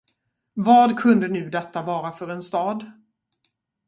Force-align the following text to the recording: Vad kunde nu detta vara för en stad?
Vad 0.53 0.97
kunde 0.99 1.27
nu 1.27 1.49
detta 1.49 1.83
vara 1.83 2.11
för 2.11 2.27
en 2.29 2.43
stad? 2.43 2.91